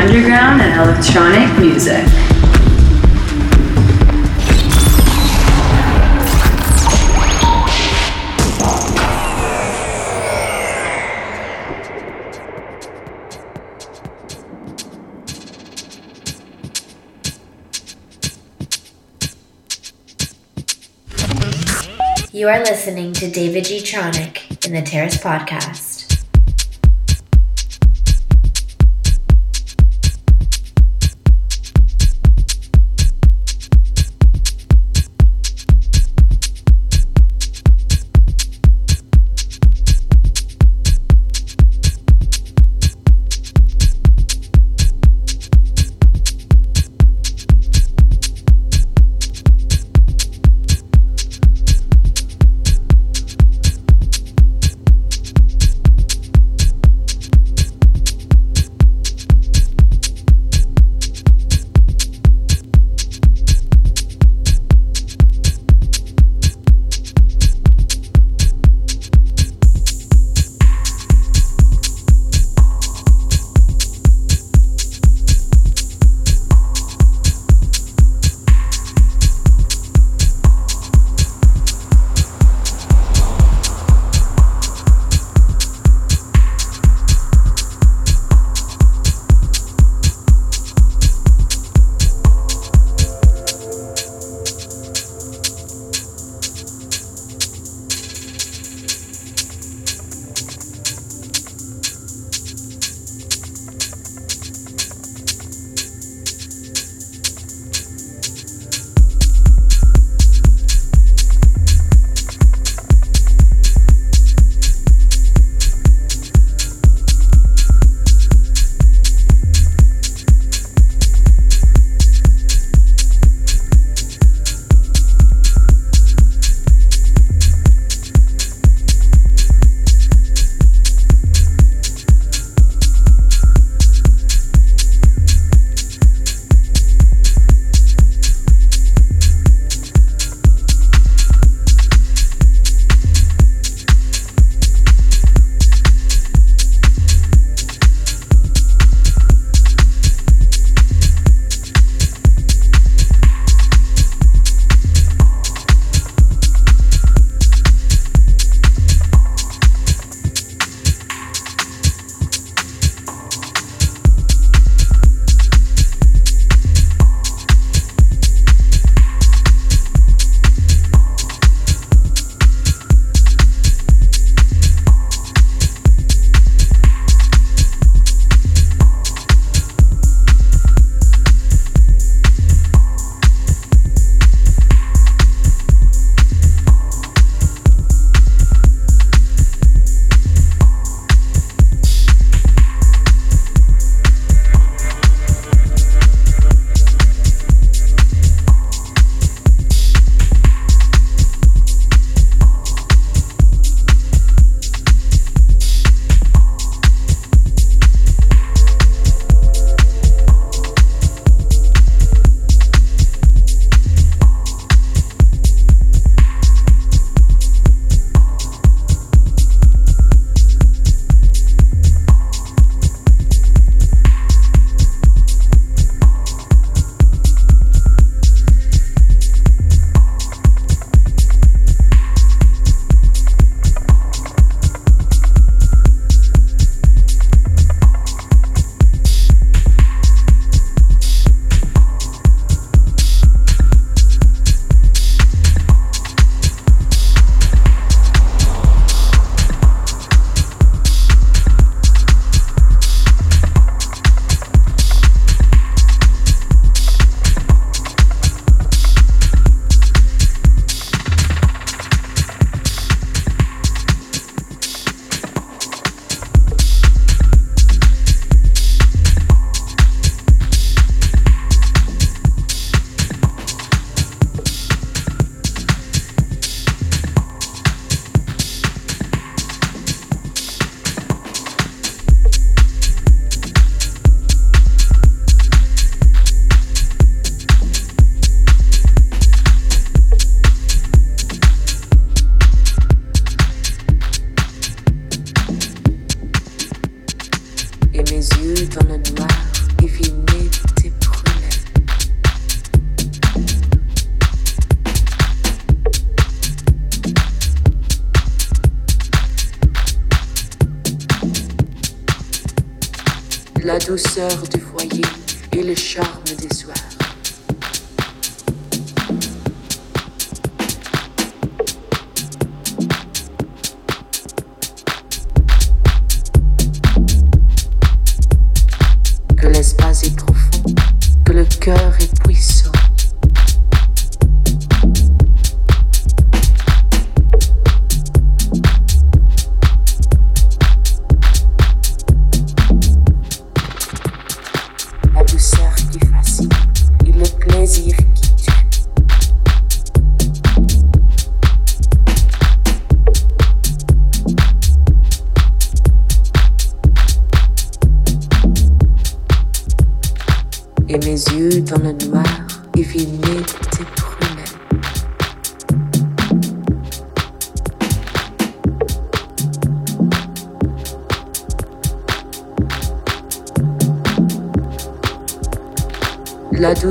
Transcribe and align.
Underground 0.00 0.62
and 0.62 0.80
electronic 0.80 1.58
music. 1.58 2.02
You 22.32 22.48
are 22.48 22.58
listening 22.60 23.12
to 23.12 23.30
David 23.30 23.64
Gtronic 23.64 24.66
in 24.66 24.72
the 24.72 24.80
Terrace 24.80 25.18
Podcast. 25.18 25.89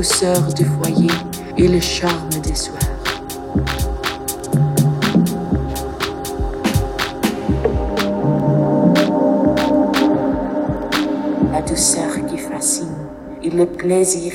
douceur 0.00 0.54
du 0.54 0.64
foyer 0.64 1.10
et 1.58 1.68
le 1.68 1.78
charme 1.78 2.30
des 2.42 2.54
soirs. 2.54 2.80
La 11.52 11.60
douceur 11.60 12.26
qui 12.26 12.38
fascine 12.38 12.86
et 13.42 13.50
le 13.50 13.66
plaisir 13.66 14.32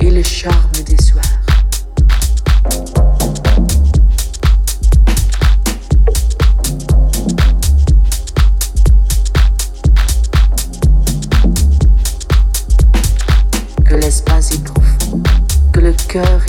et 0.00 0.10
le 0.10 0.22
charme 0.22 0.72
des 0.86 0.96
soirs. 1.02 1.24
Que 13.84 13.94
l'espace 13.96 14.52
est 14.52 14.62
que 15.72 15.80
le 15.80 15.92
cœur 16.08 16.40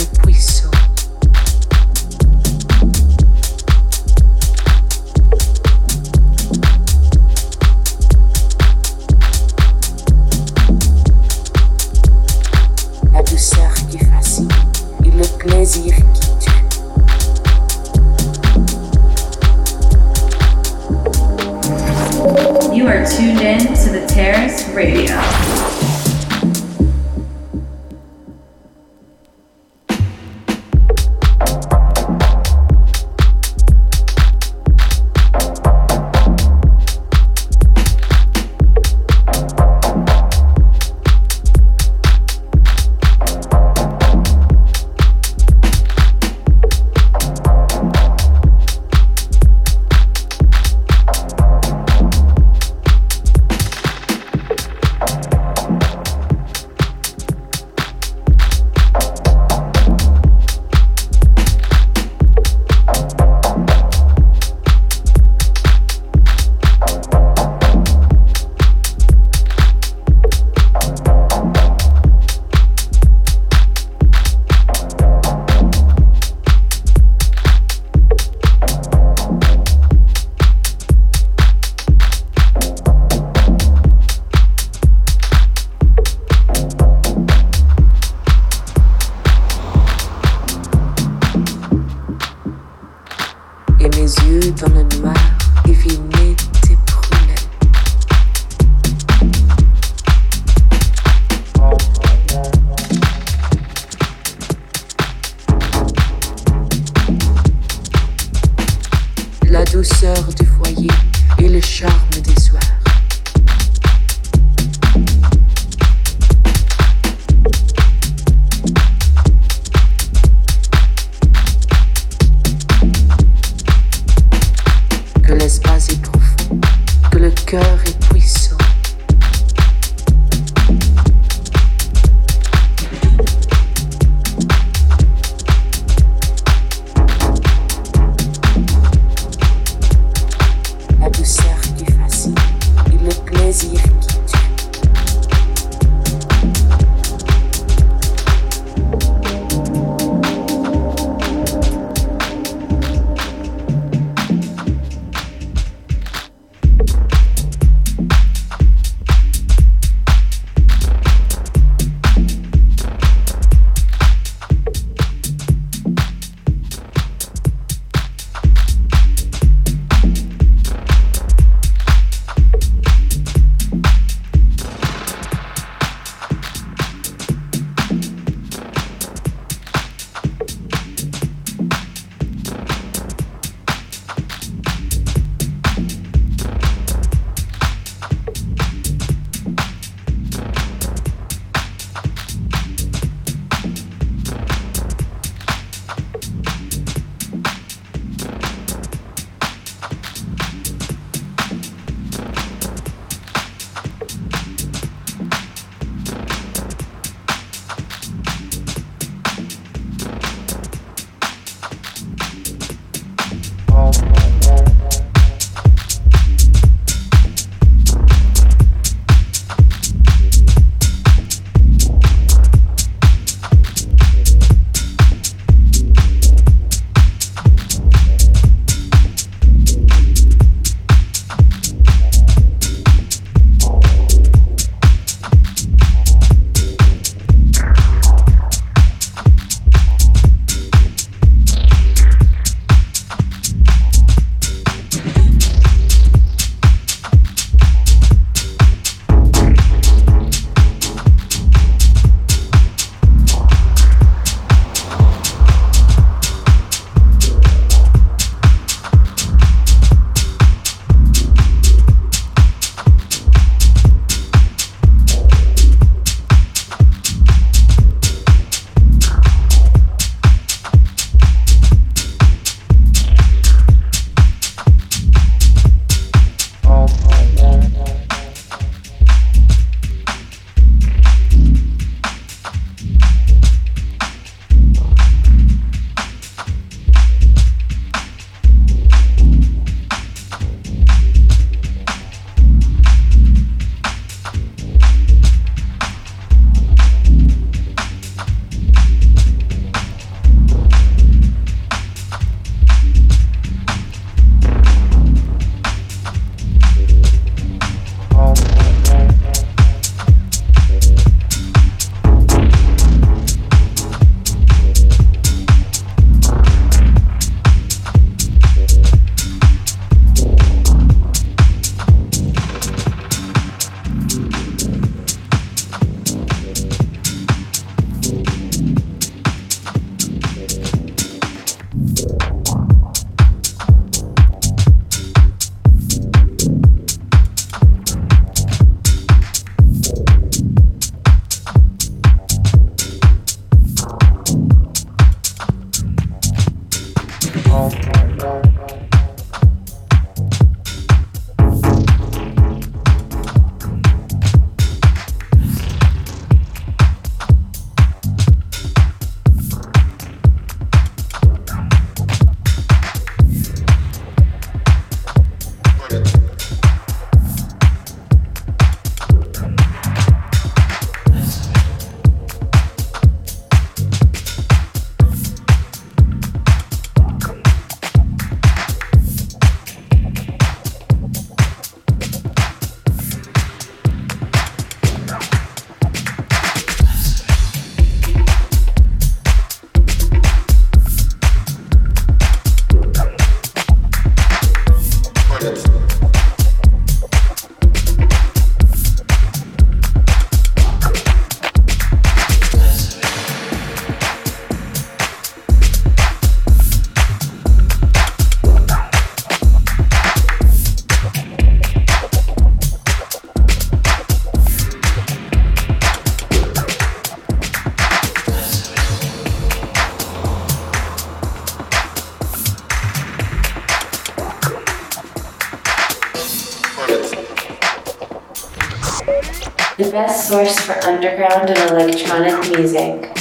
underground 431.03 431.49
and 431.49 431.71
electronic 431.71 432.55
music. 432.55 433.20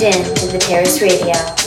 Tuned 0.00 0.14
in 0.14 0.34
to 0.34 0.46
the 0.46 0.58
Terrace 0.58 1.02
Radio. 1.02 1.59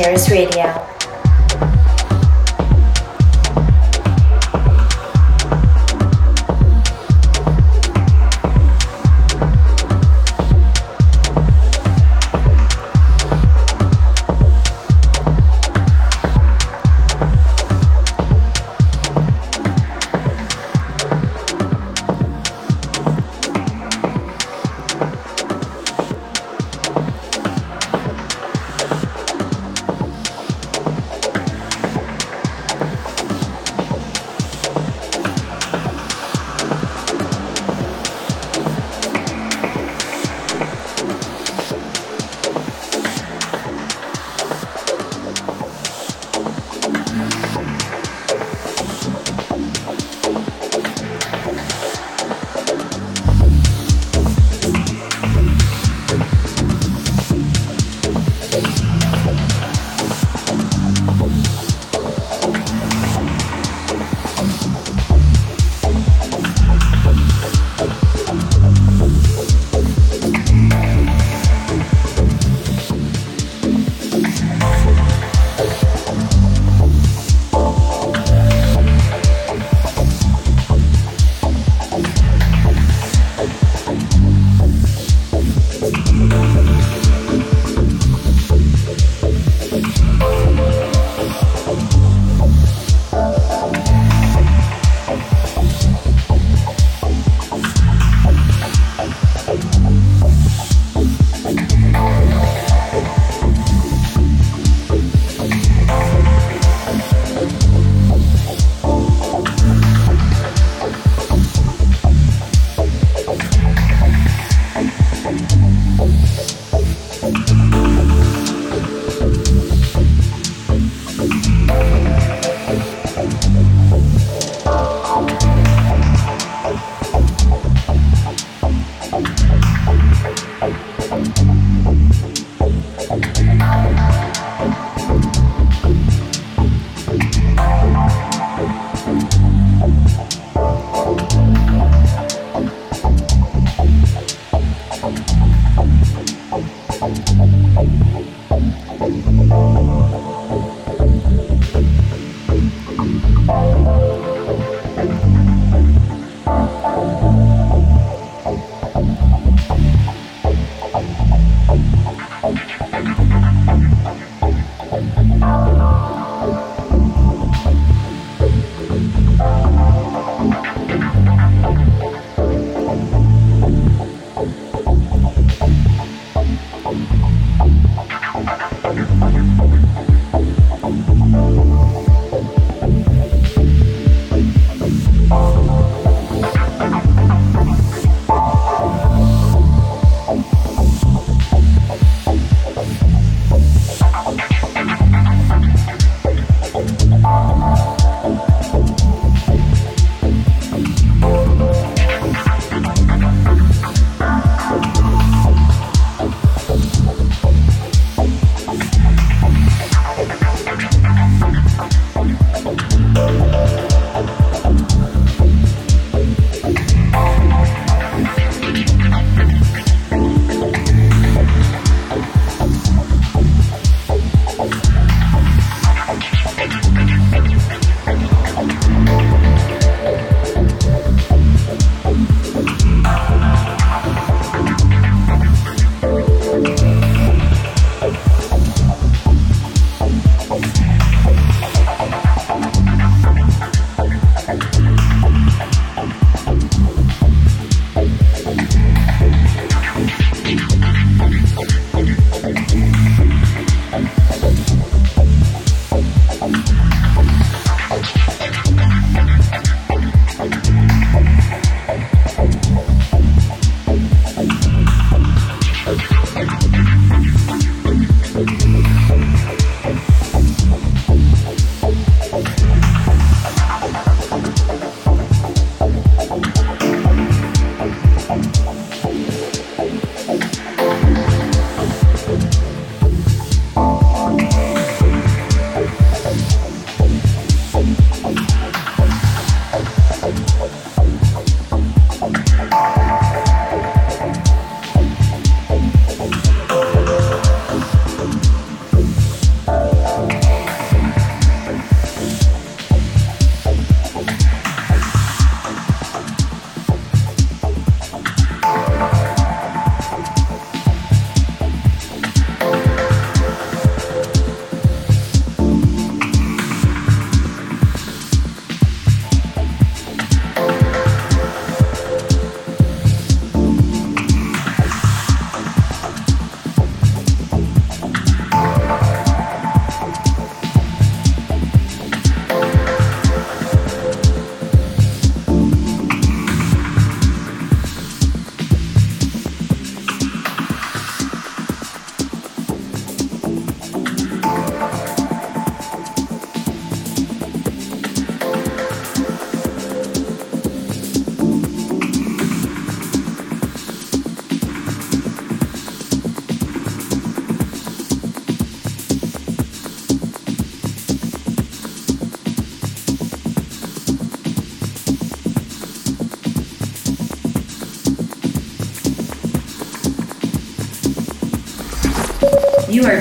Terrace 0.00 0.30
Radio. 0.30 0.79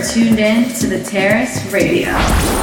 Tuned 0.04 0.40
in 0.40 0.74
to 0.76 0.88
the 0.88 1.04
Terrace 1.04 1.66
Radio. 1.72 2.59